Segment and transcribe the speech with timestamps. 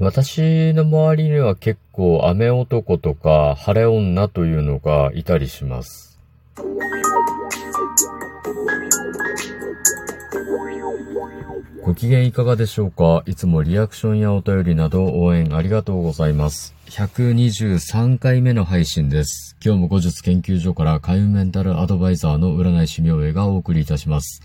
[0.00, 6.18] 私の周りには結構雨男とか晴れ女というのがいたりします。
[11.82, 13.22] ご機嫌いかがでしょうか？
[13.26, 16.74] いつもリアクションやお便りなど応援ありがとうございます。
[16.90, 19.56] 123回目の配信です。
[19.64, 24.42] 今日も後日研究所から海運メンタルアドバイザーの占い師明恵がお送りいたします。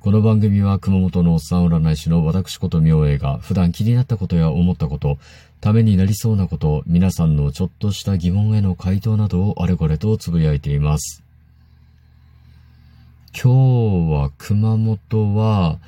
[0.00, 5.18] この番組は熊本のおっさん占い師の私こと明恵が普段気になったことや思ったこと、
[5.60, 11.22] ためになりそうなこと、皆さんのちょっとした疑問への回答などをあれこれとつぶやいています。
[13.34, 15.78] 今日は熊本は、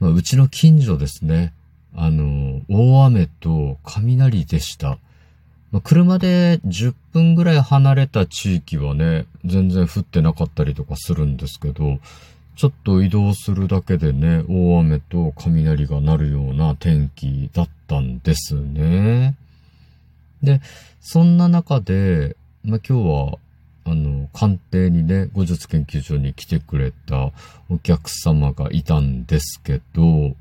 [0.00, 1.52] まあ、うちの近所ですね。
[1.94, 4.96] あの、大雨と雷でした。
[5.72, 11.98] まあ、車で10分ぐらい離れた地域はね、全然降ってなかったりとかするんですけど、
[12.56, 19.36] ちょっと移動するだけでね、大雨と雷が鳴るような天気だったんですね。
[20.42, 20.62] で、
[21.00, 23.38] そんな中で、まあ、今日は、
[23.84, 27.30] あの、鑑定にね、後日研究所に来てくれた
[27.68, 30.34] お客様がいたんですけど、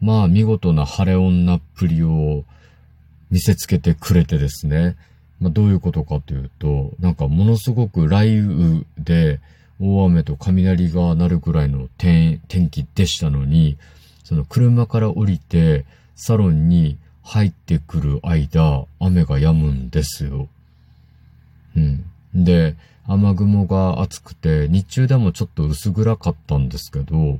[0.00, 2.44] まあ、見事な晴れ女っぷりを
[3.30, 4.96] 見せつけてくれてですね。
[5.40, 9.40] まあ、どういうことかというと、なんかものすごく雷雨で、
[9.80, 13.76] 大雨と雷が鳴るぐらいの天気でしたのに、
[14.22, 15.84] その車から降りて
[16.16, 20.48] サロンに入ってくる間、雨が止むんですよ。
[21.76, 22.04] うん。
[22.34, 27.38] で、雨雲が厚くて、日中でもちょっと薄暗かったんですけど、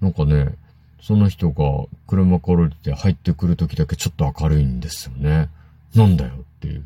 [0.00, 0.54] なんかね、
[1.00, 1.64] その人が
[2.06, 5.48] 車から降りて入ってくる時だけちょっと明るいんですよね。
[5.94, 6.84] なんだよっていう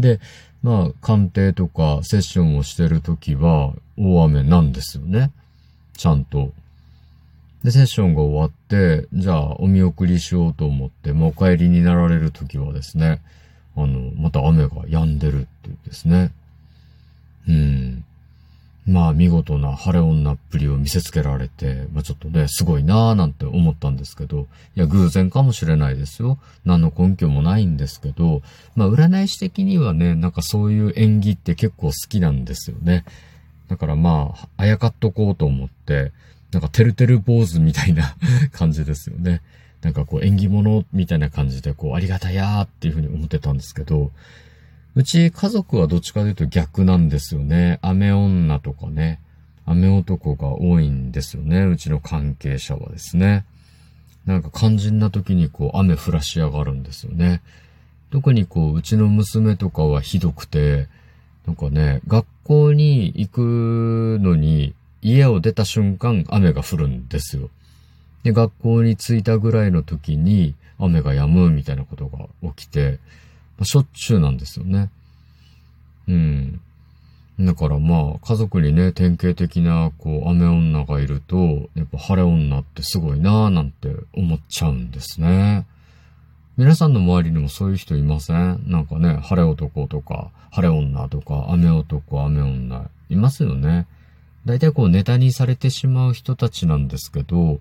[0.00, 0.20] で、
[0.62, 5.30] まあ、鑑定とかセッションをしてるときは大雨なんですよね。
[5.96, 6.52] ちゃんと。
[7.64, 13.20] で、セッションが終わって、じゃあお見送りしようと思って、もうお帰りになられるときはですね、
[13.76, 16.32] あの、また雨が止んでるっていうですね。
[17.48, 18.04] うん。
[18.86, 24.46] まあ見事な晴れ女っぷりを見せつけられて、まあちょっとね、すごいなぁなんて思ったんですけど、
[24.76, 26.38] いや偶然かもしれないですよ。
[26.64, 28.42] 何の根拠もないんですけど、
[28.74, 33.04] まあ占い師的にはね、なんかそういう演技って結構好きなんですよね。
[33.68, 36.12] だからまあ、あやかっとこうと思って、
[36.50, 38.16] なんかてるてる坊主みたいな
[38.50, 39.42] 感じですよね。
[39.82, 44.10] なんかこう演技物みたいな感じでこうありがたやーっていうふうに思ってたんですけど、
[44.94, 47.78] うち家族はどっちかというと逆なんですよね。
[47.82, 49.20] 雨女とかね。
[49.66, 51.64] 雨男が多いんですよね。
[51.64, 53.44] うちの関係者はですね。
[54.26, 57.40] なんか肝心な時にこう雨降らしやがるんですよね。
[58.10, 60.88] 特にこう、うちの娘とかはひどくて、
[61.46, 67.48] なんかね、学校に行くのに家を出た瞬間雨が降るんですよ。
[68.24, 72.98] で、学校に着いたぐらいの時に雨が止むみたいなことが起きて、
[73.64, 74.90] しょっちゅうなんですよね。
[76.08, 76.60] うん。
[77.38, 85.66] だからまあ、家族にね、典型的な、こう、雨女がいると、やっぱ晴れ女ってすごいなぁなんて思っちゃうんですね。
[86.58, 88.62] 皆さんの周りにもそういう人いません？
[88.66, 93.86] なんかね、晴れ男とか、晴れ女とか、雨男、雨女、いますよね。
[94.44, 97.60] 大体こうネタにされてしまう人たちなんですけど、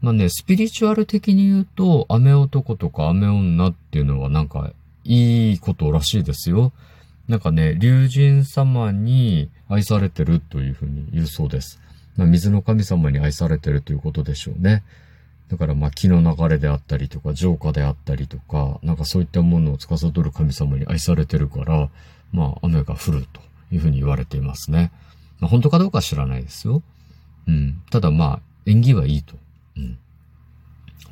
[0.00, 4.72] まあね、スピリチュアル的に言うと、雨男とか雨女っていうのはなんか
[5.06, 6.72] いいことらしいですよ。
[7.28, 11.80] なんかね、竜神様に愛されてるというふうに言うそうです。
[12.16, 14.84] まあ、水の神様に愛されてるということでしょうね。
[15.48, 21.88] だからまあ気の流れであったりとか浄化であったりとか、なんかそういったものを司る神様に愛されてるから、
[22.32, 23.40] まあ雨が降ると
[23.72, 24.90] いうふうに言われていますね。
[25.38, 26.82] まあ本当かどうか知らないですよ。
[27.46, 27.80] うん。
[27.90, 29.34] ただまあ縁起はいいと。
[29.76, 29.98] うん。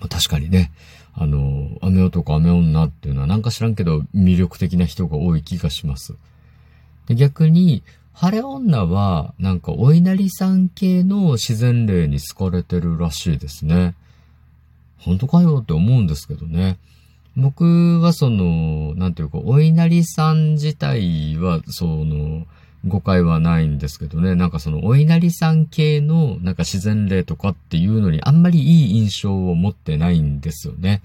[0.00, 0.72] ま、確かにね、
[1.14, 6.14] あの、雨男、雨女っていうのはなんか知らんけど魅力的な人が多い気がします。
[7.06, 13.94] で逆に、晴れ女は、なんかお稲荷さん系の自然霊に好かれてるらしいですね。
[14.98, 16.78] 本当かよって思うんですけどね。
[17.36, 22.46] 僕はその、なんていうか、お稲荷さん自体は、その、
[22.86, 31.02] 誤解はないんですけどね、なんかそのお稲荷さん系のなんか自然霊とかっていうのにあんまりいい印象を持ってないんですよね。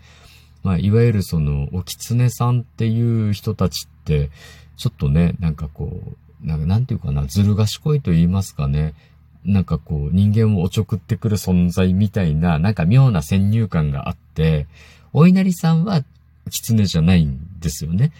[0.64, 4.30] まあ、いわゆるそのお狐さんっていう人たちって、
[4.76, 6.02] ちょっとね、なんかこ
[6.44, 8.94] う、なんかなんていうかな、ずる賢いと言いますかね。
[9.46, 14.68] なんかこう、人間をおちょくってくる存在みたいな、なんか妙な先入観があって、
[15.14, 16.04] お稲荷さんは
[16.50, 18.12] 狐じゃないんですよね。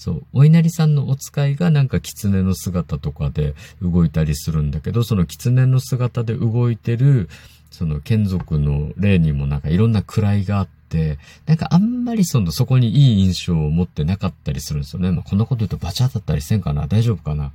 [0.00, 0.22] そう。
[0.32, 7.28] お稲荷さんのお使いがなんか狐の姿とかで動いたりするんだけど、その狐の姿で動いてる、
[7.70, 15.10] その眷属の例にもなんかいろんな位があって、なんかあんまりその、そこにいい印象を持ってなかったりするんですよね。
[15.10, 17.52] まあ、こんなこと言うとバチャだったりせんかな大丈夫かな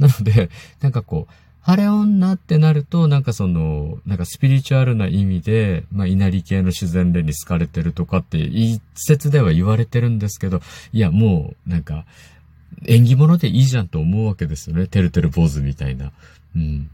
[0.00, 0.50] なので、
[0.80, 1.32] なんかこう、
[1.62, 10.60] 晴れ女ってなると、なんかその、なんかスピリチュアルな意味で、まあ、稲荷系の自然霊に好かれてるとかって一説では言われてるんですけど、
[10.92, 12.04] いや、もう、なんか、
[12.84, 14.88] 縁起物でいいじゃんと思うわけですよね。
[14.88, 16.10] てるてる坊主みたいな。
[16.56, 16.90] うん。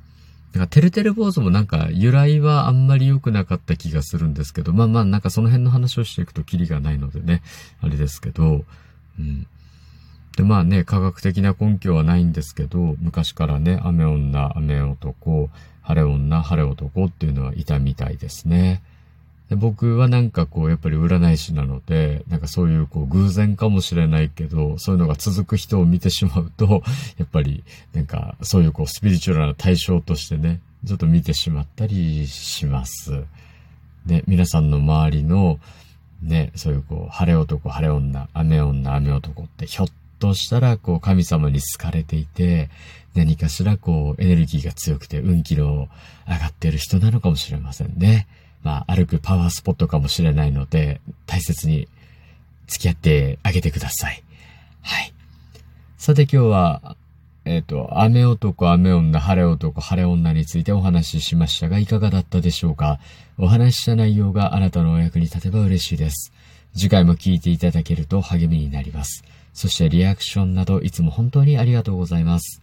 [0.53, 7.43] だから、てるてる坊主もなんか、由来はあんまり良くなかった気がするんですけど、まあまあ、なんかその辺の話をしていくとキリがないのでね、
[7.81, 8.67] あれですけど、
[9.19, 9.47] うん。
[10.49, 15.51] まあね、科学的な根拠はないんですけど、昔からね、雨女、雨男、
[15.83, 18.81] 晴れ女、晴れ男っていうのはいたみたいですね。
[19.51, 26.83] で僕はなんかこう、やっぱり占い師なので、なんかそういうこう、偶然かもしれないけど、そういうのが続く人を見てしまうと、
[27.19, 27.63] やっぱり、
[27.93, 33.25] なんか、そういうこう、スピリチュアルな対象としてね、ちょっと見てしまったりします。
[34.07, 35.61] ね、皆さんの周りの、
[36.23, 42.71] ね、そういうこう、晴れ男、晴れ女、雨女、雨男って、ひょっとしたら、こう、神様に好かれていて、
[43.15, 45.89] 何かしら、こう、エネルギーが強くて、運気の
[46.29, 48.27] 上がってる人なのかもしれませんね。
[48.63, 51.89] まあ、歩くパワースポットかもしれないので、大切に
[52.67, 54.23] 付き合ってあげてください。
[54.83, 55.13] はい。
[55.97, 56.97] さて今日は、
[57.45, 63.01] えっ、ー、と、雨男、雨女、晴れ男、晴れ女についてお話ししましたが、いかがだったでしょうか？
[63.39, 66.33] お話しした内容があなたのお役に立てば嬉しいです。
[66.75, 69.25] 次回も聞いていただけると励みになります。
[69.59, 72.63] そしてリアクションなどいつも本当にありがとうございます。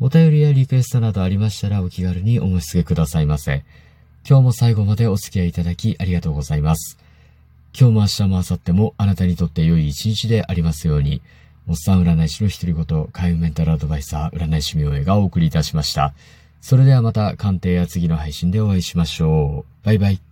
[0.00, 3.64] お便りやリクエストなどありましたらお気軽にお申し付けくださいませ。
[4.28, 6.98] 今日も最後までお付き合いいただきありがとうございます。
[7.72, 11.22] 今日も明日も明後日もあなたにとって良い一日でありますように、
[11.66, 16.12] おっさん占い師の一人ごと、海運メンタルアドバイザー占い師名絵がお送りいたしました。
[16.60, 19.86] それではまた鑑定や次の配信でお会いしましょう。
[19.86, 20.29] バイバイ。